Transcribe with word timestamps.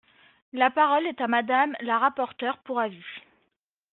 La 0.51 0.71
parole 0.71 1.05
est 1.05 1.21
à 1.21 1.27
Madame 1.27 1.75
la 1.81 1.99
rapporteure 1.99 2.57
pour 2.63 2.79
avis. 2.79 3.05